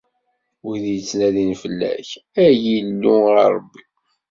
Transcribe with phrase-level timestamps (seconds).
[0.65, 2.09] Wid yettnadin fell-ak,
[2.45, 3.83] ay Illu, a Rebbi!